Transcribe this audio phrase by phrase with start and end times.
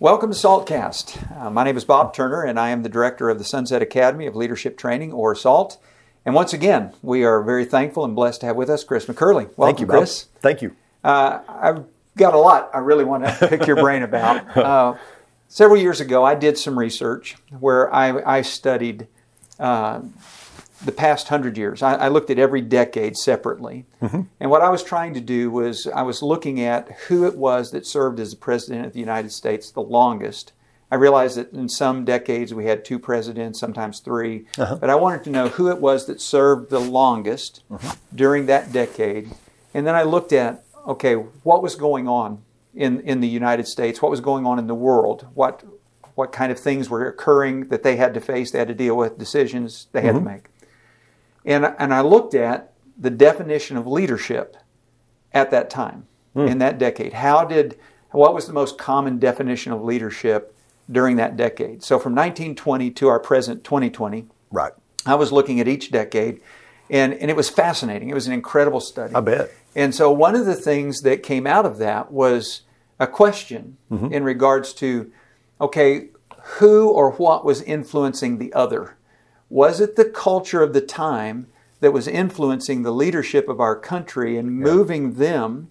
[0.00, 1.38] Welcome to SALTcast.
[1.38, 4.24] Uh, my name is Bob Turner, and I am the director of the Sunset Academy
[4.24, 5.76] of Leadership Training, or SALT.
[6.24, 9.54] And once again, we are very thankful and blessed to have with us Chris McCurley.
[9.58, 9.98] Welcome, Thank you, Bob.
[9.98, 10.28] Chris.
[10.40, 10.74] Thank you.
[11.04, 11.84] Uh, I've
[12.16, 14.56] got a lot I really want to pick your brain about.
[14.56, 14.96] Uh,
[15.48, 19.06] several years ago, I did some research where I, I studied
[19.58, 20.00] uh,
[20.84, 21.82] the past hundred years.
[21.82, 23.84] I, I, looked at every decade separately.
[24.00, 24.22] Mm-hmm.
[24.40, 27.70] And what I was trying to do was I was looking at who it was
[27.72, 30.52] that served as the president of the United States the longest.
[30.90, 34.76] I realized that in some decades we had two presidents, sometimes 3 uh-huh.
[34.76, 37.94] but I wanted to know who it was that served the longest uh-huh.
[38.14, 39.30] during that decade.
[39.74, 42.42] And then I looked at, okay, what was going on
[42.74, 44.02] in, in the United States?
[44.02, 45.28] What was going on in the world?
[45.34, 45.62] What,
[46.14, 48.96] what kind of things were occurring that they had to face, they had to deal
[48.96, 50.24] with, decisions they had mm-hmm.
[50.24, 50.44] to make?
[51.44, 54.56] And, and I looked at the definition of leadership
[55.32, 56.48] at that time, mm.
[56.48, 57.14] in that decade.
[57.14, 57.78] How did,
[58.10, 60.54] what was the most common definition of leadership
[60.90, 61.82] during that decade?
[61.82, 64.72] So from 1920 to our present 2020, right.
[65.06, 66.40] I was looking at each decade,
[66.90, 68.10] and, and it was fascinating.
[68.10, 69.14] It was an incredible study.
[69.14, 69.50] I bet.
[69.74, 72.62] And so one of the things that came out of that was
[72.98, 74.12] a question mm-hmm.
[74.12, 75.10] in regards to,
[75.60, 76.08] okay,
[76.58, 78.96] who or what was influencing the other?
[79.50, 81.48] Was it the culture of the time
[81.80, 85.70] that was influencing the leadership of our country and moving them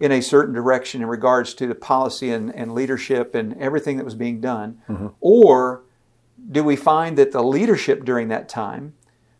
[0.00, 4.04] in a certain direction in regards to the policy and, and leadership and everything that
[4.04, 4.78] was being done?
[4.88, 5.08] Mm-hmm.
[5.20, 5.82] Or
[6.50, 8.94] do we find that the leadership during that time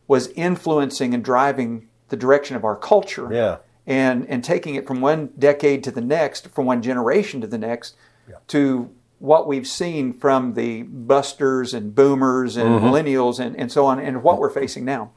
[0.07, 3.29] was influencing and driving the direction of our culture?
[3.33, 3.57] Yeah.
[3.87, 7.59] And, and taking it from one decade to the next, from one generation to the
[7.59, 7.95] next,
[8.27, 8.37] yeah.
[8.48, 8.91] to
[9.25, 12.86] what we've seen from the busters and boomers and mm-hmm.
[12.86, 15.11] millennials and, and so on, and what we're facing now.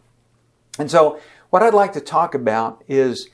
[0.80, 1.19] And so,
[1.50, 3.30] what I'd like to talk about is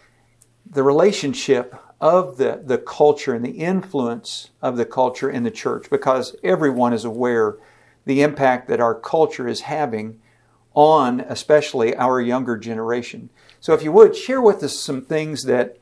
[0.66, 5.92] the relationship of the, the culture and the influence of the culture in the church,
[5.92, 7.58] because everyone is aware
[8.06, 10.20] the impact that our culture is having
[10.74, 13.30] on especially our younger generation.
[13.60, 15.78] So, if you would, share with us some things that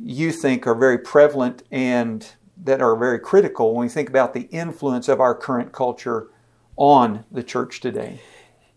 [0.00, 2.24] you think are very prevalent and
[2.64, 6.28] that are very critical when we think about the influence of our current culture
[6.76, 8.20] on the church today.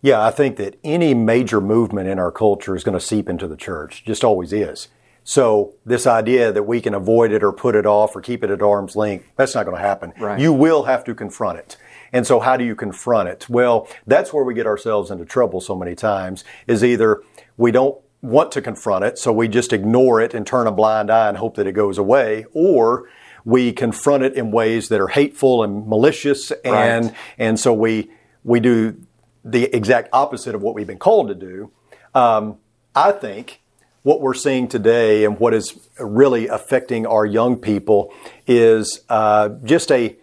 [0.02, 3.47] Yeah, I think that any major movement in our culture is going to seep into
[3.47, 4.88] the church, just always is.
[5.24, 8.50] So this idea that we can avoid it or put it off or keep it
[8.50, 10.13] at arm's length, that's not going to happen.
[10.19, 10.40] Right.
[10.40, 11.78] You will have to confront it.
[12.12, 13.48] And so how do you confront it?
[13.48, 17.22] Well, that's where we get ourselves into trouble so many times is either
[17.56, 21.09] we don't want to confront it, so we just ignore it and turn a blind
[21.09, 23.08] eye and hope that it goes away, or
[23.46, 27.16] we confront it in ways that are hateful and malicious, and right.
[27.38, 28.12] and so we
[28.44, 28.97] we do
[29.44, 31.72] the exact opposite of what we've been called to do.
[32.13, 32.57] Um,
[32.96, 33.62] I think
[34.03, 38.13] what we're seeing today and what is really affecting our young people
[38.47, 40.18] is uh, just a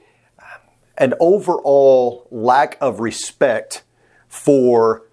[0.96, 3.84] an overall lack of respect
[4.26, 5.04] for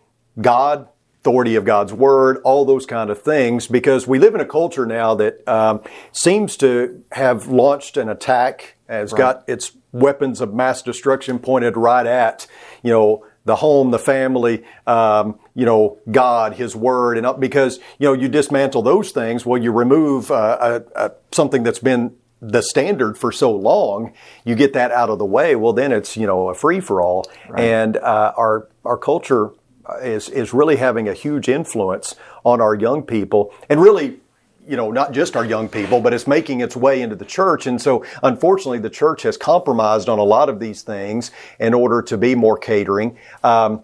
[0.41, 0.89] God,
[1.25, 4.85] authority of God's word, all those kind of things, because we live in a culture
[4.85, 5.81] now that um,
[6.11, 9.17] seems to have launched an attack, has right.
[9.17, 12.45] got its weapons of mass destruction pointed right at,
[12.83, 18.07] you know, the home, the family, um, you know, God, His Word, and because you
[18.07, 22.61] know you dismantle those things, well, you remove uh, a, a, something that's been the
[22.61, 24.13] standard for so long.
[24.45, 25.55] You get that out of the way.
[25.55, 27.63] Well, then it's you know a free for all, right.
[27.63, 29.51] and uh, our our culture
[30.01, 34.19] is is really having a huge influence on our young people, and really
[34.67, 37.67] you know, not just our young people, but it's making its way into the church.
[37.67, 42.01] And so, unfortunately, the church has compromised on a lot of these things in order
[42.03, 43.17] to be more catering.
[43.43, 43.83] Um,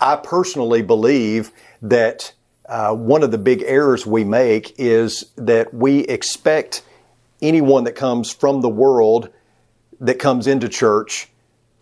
[0.00, 1.52] I personally believe
[1.82, 2.32] that
[2.68, 6.82] uh, one of the big errors we make is that we expect
[7.40, 9.30] anyone that comes from the world
[10.00, 11.28] that comes into church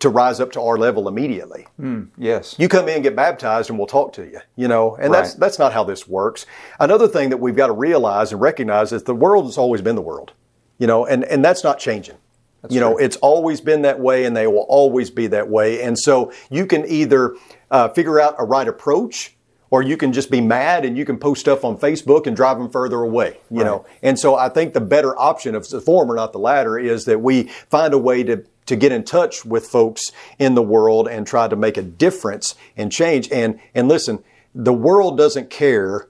[0.05, 1.65] to rise up to our level immediately.
[1.81, 2.55] Mm, yes.
[2.59, 4.39] You come in, get baptized, and we'll talk to you.
[4.55, 5.23] You know, and right.
[5.23, 6.45] that's that's not how this works.
[6.79, 9.95] Another thing that we've got to realize and recognize is the world has always been
[9.95, 10.33] the world.
[10.77, 12.17] You know, and and that's not changing.
[12.61, 12.91] That's you true.
[12.91, 15.81] know, it's always been that way, and they will always be that way.
[15.81, 17.35] And so you can either
[17.71, 19.31] uh, figure out a right approach.
[19.71, 22.59] Or you can just be mad and you can post stuff on Facebook and drive
[22.59, 23.65] them further away, you right.
[23.65, 23.85] know.
[24.03, 27.19] And so I think the better option of the former, not the latter, is that
[27.19, 31.25] we find a way to to get in touch with folks in the world and
[31.27, 33.31] try to make a difference and change.
[33.31, 34.23] And, and listen,
[34.53, 36.07] the world doesn't care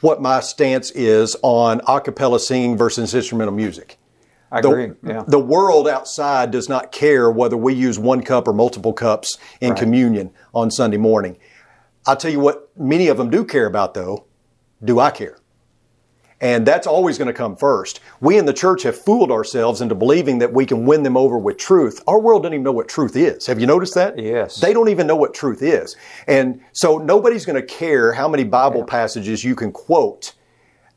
[0.00, 3.96] what my stance is on a cappella singing versus instrumental music.
[4.50, 4.96] I the, agree.
[5.02, 5.24] Yeah.
[5.26, 9.70] The world outside does not care whether we use one cup or multiple cups in
[9.70, 9.78] right.
[9.78, 11.36] communion on Sunday morning.
[12.06, 14.26] I'll tell you what many of them do care about though.
[14.84, 15.38] Do I care?
[16.40, 18.00] And that's always going to come first.
[18.20, 21.38] We in the church have fooled ourselves into believing that we can win them over
[21.38, 22.02] with truth.
[22.06, 23.46] Our world doesn't even know what truth is.
[23.46, 24.18] Have you noticed that?
[24.18, 24.56] Yes.
[24.60, 25.96] They don't even know what truth is.
[26.26, 30.34] And so nobody's going to care how many Bible passages you can quote.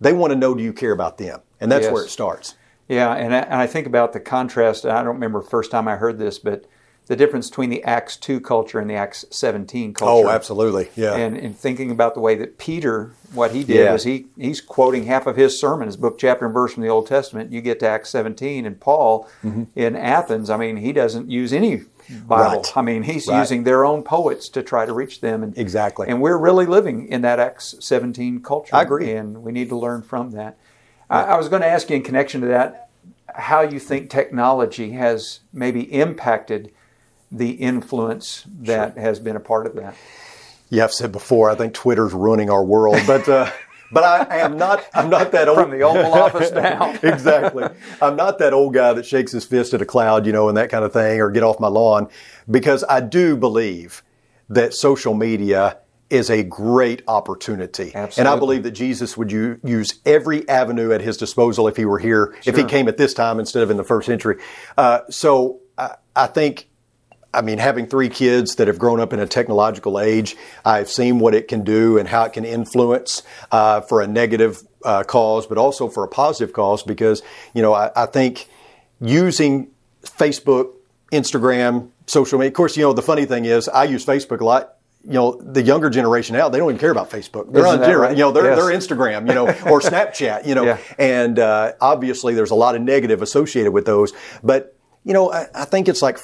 [0.01, 1.39] They want to know do you care about them?
[1.61, 1.93] And that's Yes.
[1.93, 2.55] where it starts.
[2.89, 4.85] Yeah, and I, and I think about the contrast.
[4.85, 6.65] I don't remember the first time I heard this, but
[7.09, 10.27] the difference between the Acts 2 culture and the Acts 17 culture.
[10.27, 10.89] Oh, absolutely.
[10.95, 11.15] Yeah.
[11.15, 13.93] And, and thinking about the way that Peter, what he did Yeah.
[13.93, 16.89] was he he's quoting half of his sermon, his book, chapter, and verse from the
[16.89, 17.51] Old Testament.
[17.51, 19.63] You get to Acts 17, and Paul Mm-hmm.
[19.75, 21.81] in Athens, I mean, he doesn't use any
[22.27, 22.57] Bible.
[22.61, 22.77] Right.
[22.77, 23.39] I mean, he's Right.
[23.39, 25.41] using their own poets to try to reach them.
[25.41, 26.07] And, Exactly.
[26.09, 28.75] And we're really living in that Acts 17 culture.
[28.75, 29.11] I agree.
[29.13, 30.57] And we need to learn from that.
[31.09, 32.89] I, I was going to ask you in connection to that
[33.33, 36.71] how you think technology has maybe impacted
[37.31, 39.95] the influence that has been a part of that.
[40.69, 43.51] Yeah, I've said before, I think Twitter's ruining our world, but uh,
[43.91, 44.85] but I, I am not.
[44.93, 45.57] I'm not that old.
[45.59, 46.93] From the Oval Office now.
[47.01, 47.65] exactly.
[48.01, 50.57] I'm not that old guy that shakes his fist at a cloud, you know, and
[50.57, 52.07] that kind of thing, or get off my lawn,
[52.49, 54.03] because I do believe
[54.49, 55.77] that social media
[56.09, 58.19] is a great opportunity, Absolutely.
[58.19, 61.85] and I believe that Jesus would u- use every avenue at his disposal if he
[61.85, 64.37] were here, if he came at this time instead of in the first century.
[64.75, 66.68] Uh, so I, I think
[67.33, 70.35] I mean, having three kids that have grown up in a technological age,
[70.65, 73.21] I've seen what it can do and how it can influence
[73.51, 76.81] uh, for a negative uh, cause, but also for a positive cause.
[76.83, 77.21] Because
[77.53, 78.47] you know, I, I think
[78.99, 79.67] using
[80.03, 80.73] Facebook,
[81.11, 82.49] Instagram, social media.
[82.49, 84.75] Of course, you know the funny thing is, I use Facebook a lot.
[85.03, 87.53] You know, the younger generation now, they don't even care about Facebook.
[87.53, 88.11] They're Isn't on right?
[88.11, 88.57] You know, they're, Yes.
[88.57, 90.77] they're Instagram, you know, or Snapchat, you know, Yeah.
[90.97, 94.11] and uh, obviously there's a lot of negative associated with those.
[94.43, 94.75] But
[95.05, 96.19] you know, I, I think it's like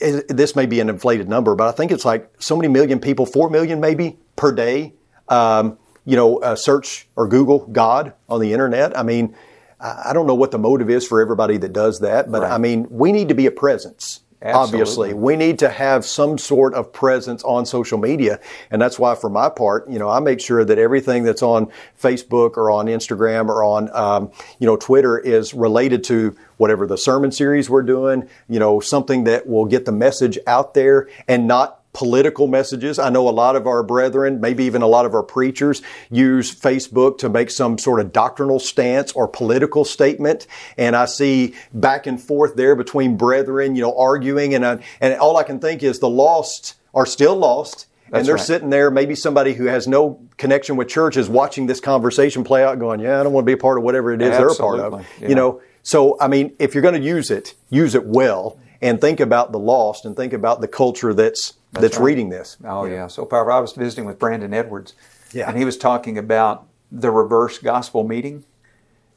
[0.00, 3.26] this may be an inflated number, but I think it's like so many million people,
[3.26, 4.94] four million maybe per day.
[5.28, 8.98] Um, you know, uh, search or Google God on the internet.
[8.98, 9.36] I mean,
[9.80, 12.52] I don't know what the motive is for everybody that does that, but Right.
[12.52, 14.20] I mean, we need to be a presence.
[14.42, 14.80] Absolutely.
[14.80, 18.40] Obviously, we need to have some sort of presence on social media,
[18.70, 21.70] and that's why, for my part, you know, I make sure that everything that's on
[22.00, 26.96] Facebook or on Instagram or on, um, you know, Twitter is related to whatever the
[26.96, 28.28] sermon series we're doing.
[28.48, 32.98] You know, something that will get the message out there and not political messages.
[32.98, 36.50] I know a lot of our brethren, maybe even a lot of our preachers, use
[36.50, 40.46] Facebook to make some sort of doctrinal stance or political statement.
[40.78, 44.54] And I see back and forth there between brethren, you know, arguing.
[44.54, 47.86] And, I, and all I can think is the lost are still lost.
[48.08, 48.44] That's and they're right.
[48.44, 52.64] sitting there, maybe somebody who has no connection with church is watching this conversation play
[52.64, 54.48] out going, yeah, I don't want to be a part of whatever it is they're
[54.48, 55.04] a part of.
[55.20, 55.28] yeah.
[55.28, 59.02] You know, so, I mean, if you're going to use it, use it well and
[59.02, 62.04] think about the lost and think about the culture that's that's, right.
[62.04, 62.56] reading this.
[62.64, 63.06] Oh yeah.
[63.06, 63.52] So powerful.
[63.52, 64.94] I was visiting with Brandon Edwards,
[65.32, 65.48] Yeah.
[65.48, 68.44] and he was talking about the reverse gospel meeting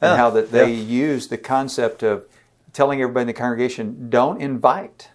[0.00, 0.82] and Ah, how that they yeah.
[0.82, 2.26] use the concept of
[2.72, 5.10] telling everybody in the congregation don't invite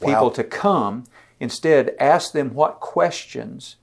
[0.00, 0.28] people Wow.
[0.30, 1.04] to come.
[1.40, 3.76] Instead, ask them what questions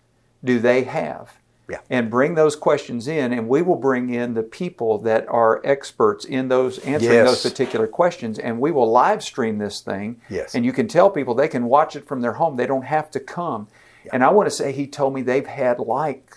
[0.43, 1.33] do they have.
[1.71, 1.79] Yeah.
[1.89, 6.25] And bring those questions in, and we will bring in the people that are experts
[6.25, 7.27] in those answering Yes.
[7.27, 10.19] those particular questions, and we will live stream this thing.
[10.29, 10.53] Yes.
[10.53, 13.09] And you can tell people they can watch it from their home; they don't have
[13.11, 13.67] to come.
[14.11, 16.35] And I want to say he told me they've had like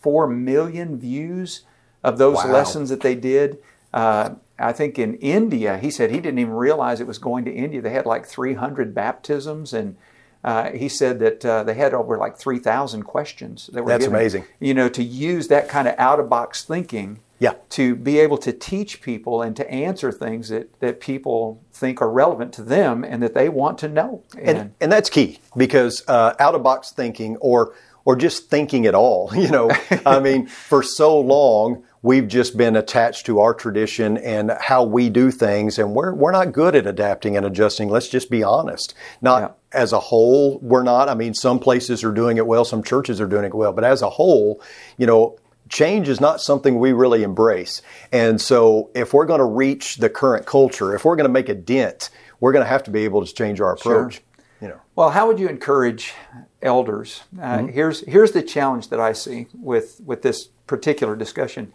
[0.00, 1.62] four million views
[2.02, 2.52] of those Wow.
[2.52, 3.58] lessons that they did.
[3.92, 7.50] Uh, I think in India, he said he didn't even realize it was going to
[7.52, 7.80] India.
[7.82, 9.96] They had like 300 baptisms, and
[10.44, 13.70] uh, he said that uh, they had over like 3,000 questions.
[13.72, 14.14] That were That's given.
[14.14, 14.44] amazing.
[14.60, 17.20] You know, to use that kind of out of box thinking.
[17.40, 17.54] Yeah.
[17.70, 22.10] To be able to teach people and to answer things that, that people think are
[22.10, 24.22] relevant to them and that they want to know.
[24.40, 27.74] And, and that's key because uh, out of box thinking or
[28.06, 29.70] or just thinking at all, you know,
[30.04, 35.08] I mean, for so long we've just been attached to our tradition and how we
[35.08, 37.88] do things, and we're we're not good at adapting and adjusting.
[37.88, 38.94] Let's just be honest.
[39.22, 39.40] Not
[39.72, 39.80] Yeah.
[39.80, 41.08] as a whole, we're not.
[41.08, 43.82] I mean, some places are doing it well, some churches are doing it well, but
[43.84, 44.60] as a whole,
[44.98, 45.36] you know.
[45.70, 47.80] Change is not something we really embrace.
[48.12, 51.48] And so, if we're going to reach the current culture, if we're going to make
[51.48, 54.16] a dent, we're going to have to be able to change our approach.
[54.16, 54.22] Sure.
[54.60, 54.80] You know.
[54.94, 56.12] Well, how would you encourage
[56.60, 57.22] elders?
[57.40, 61.72] Uh, Here's here's the challenge that I see with with this particular discussion.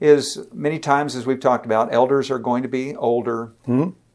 [0.00, 3.52] Is many times, as we've talked about, elders are going to be older.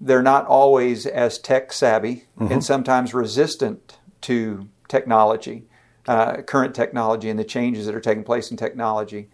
[0.02, 5.66] They're not always as tech savvy, and sometimes resistant to technology,
[6.08, 9.30] uh, current technology, and the changes that are taking place in technology.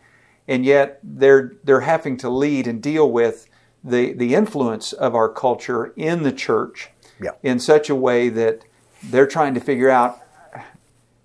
[0.47, 3.47] And yet, they're they're having to lead and deal with
[3.83, 7.31] the the influence of our culture in the church Yeah.
[7.43, 8.61] in such a way that
[9.03, 10.19] they're trying to figure out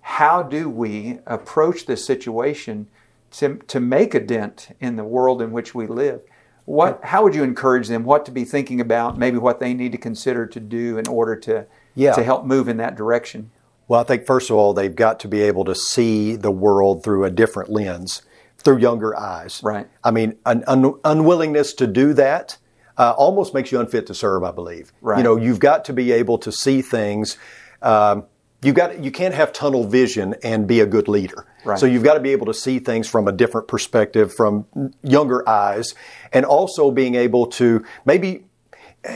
[0.01, 2.87] how do we approach this situation
[3.31, 6.21] to, to make a dent in the world in which we live.
[6.65, 8.03] What, how would you encourage them?
[8.03, 9.17] What to be thinking about?
[9.17, 12.13] Maybe what they need to consider to do in order to Yeah.
[12.13, 13.51] to help move in that direction.
[13.87, 17.03] Well, I think first of all, they've got to be able to see the world
[17.03, 18.21] through a different lens,
[18.57, 19.59] through younger eyes.
[19.63, 19.87] Right.
[20.03, 22.57] I mean, an un- unwillingness to do that
[22.97, 24.43] uh, almost makes you unfit to serve.
[24.43, 24.93] I believe.
[25.01, 25.17] Right.
[25.17, 27.37] You know, you've got to be able to see things.
[27.81, 28.25] Um,
[28.63, 31.47] you got you can't have tunnel vision and be a good leader.
[31.65, 31.79] Right.
[31.79, 34.65] So you've got to be able to see things from a different perspective, from
[35.03, 35.95] younger eyes,
[36.31, 38.45] and also being able to maybe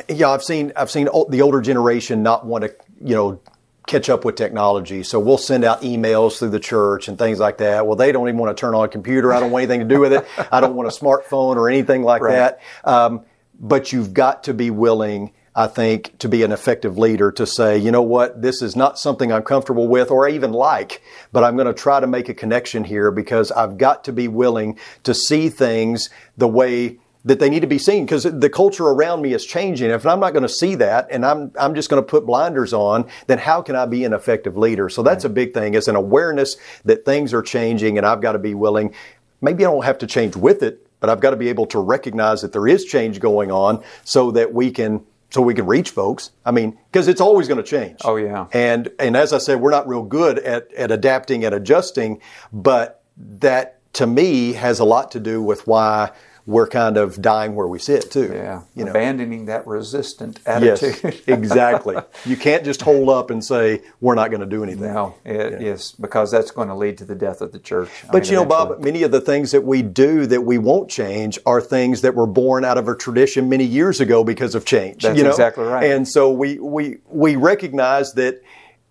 [0.09, 3.39] yeah, I've seen I've seen the older generation not want to you know
[3.87, 5.03] catch up with technology.
[5.03, 7.85] So we'll send out emails through the church and things like that.
[7.85, 9.31] Well, they don't even want to turn on a computer.
[9.31, 10.25] I don't want anything to do with it.
[10.51, 12.33] I don't want a smartphone or anything like Right.
[12.33, 12.59] that.
[12.83, 13.25] Um,
[13.59, 15.33] but you've got to be willing.
[15.55, 18.99] I think to be an effective leader to say, you know what, this is not
[18.99, 22.33] something I'm comfortable with or even like, but I'm going to try to make a
[22.33, 27.49] connection here because I've got to be willing to see things the way that they
[27.49, 29.89] need to be seen because the culture around me is changing.
[29.89, 32.73] If I'm not going to see that and I'm, I'm just going to put blinders
[32.73, 34.89] on, then how can I be an effective leader?
[34.89, 38.33] So that's a big thing is an awareness that things are changing and I've got
[38.33, 38.93] to be willing.
[39.41, 41.79] Maybe I don't have to change with it, but I've got to be able to
[41.79, 45.03] recognize that there is change going on so that we can
[45.35, 46.31] so we can reach folks.
[46.45, 47.99] I mean, because it's always going to change.
[48.05, 48.47] Oh, yeah.
[48.53, 52.21] And and as I said, we're not real good at at adapting and adjusting,
[52.53, 56.11] but that to me has a lot to do with why
[56.47, 58.29] we're kind of dying where we sit too.
[58.31, 58.91] Yeah, You know.
[58.91, 60.97] abandoning that resistant attitude.
[61.03, 61.95] Yes, exactly.
[62.23, 64.93] You can't just hold up and say we're not going to do anything.
[64.93, 67.89] no, it, yes, because that's going to lead to the death of the church.
[68.03, 70.59] I But mean, you know, Bob, many of the things that we do that we
[70.59, 74.53] won't change are things that were born out of a tradition many years ago because
[74.53, 75.01] of change.
[75.01, 75.31] That's you know?
[75.31, 75.89] exactly right.
[75.89, 78.41] And so we we we recognize that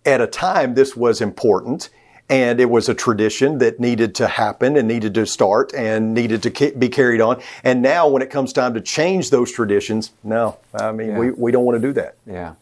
[0.05, 1.89] at a time this was important.
[2.27, 6.41] And it was a tradition that needed to happen and needed to start and needed
[6.43, 7.39] to be carried on.
[7.63, 11.19] And now, when it comes time to change those traditions, no, I mean, Yeah.
[11.19, 12.15] we, we don't want to do that.
[12.25, 12.53] Yeah.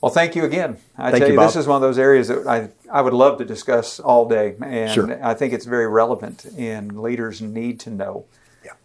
[0.00, 0.78] Well, thank you again.
[0.96, 3.12] I Thank tell you, you, this is one of those areas that I, I would
[3.14, 4.54] love to discuss all day.
[4.62, 5.24] And Sure.
[5.24, 8.24] I think it's very relevant, and leaders need to know.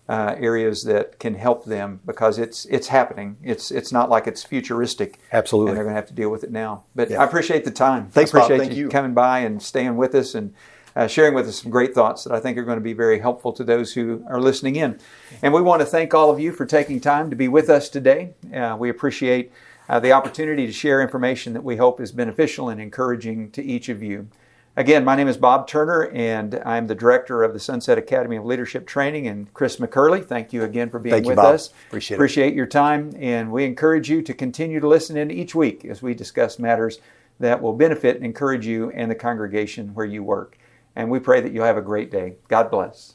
[0.10, 3.38] Uh, areas that can help them because it's it's happening.
[3.42, 5.20] It's it's not like it's futuristic.
[5.32, 5.72] Absolutely.
[5.72, 6.84] And they're going to have to deal with it now.
[6.94, 7.22] But Yeah.
[7.22, 8.10] I appreciate the time.
[8.10, 8.50] Thanks, I Bob.
[8.50, 8.90] Thank you you.
[8.90, 10.54] coming by and staying with us and
[10.96, 13.20] uh, sharing with us some great thoughts that I think are going to be very
[13.20, 15.00] helpful to those who are listening in.
[15.42, 17.90] And we want to thank all of you for taking time to be with us
[17.90, 18.34] today.
[18.54, 19.52] Uh, we appreciate
[19.90, 23.90] uh, the opportunity to share information that we hope is beneficial and encouraging to each
[23.90, 24.28] of you.
[24.76, 28.46] Again, my name is Bob Turner, and I'm the director of the Sunset Academy of
[28.46, 29.28] Leadership Training.
[29.28, 31.54] And Chris McCurley, thank you again for being Thank you, with Bob.
[31.54, 31.70] us.
[31.90, 32.18] Appreciate it.
[32.18, 36.02] Appreciate your time, and we encourage you to continue to listen in each week as
[36.02, 37.00] we discuss matters
[37.40, 40.58] that will benefit and encourage you and the congregation where you work.
[40.96, 42.34] And we pray that you'll have a great day.
[42.48, 43.14] God bless.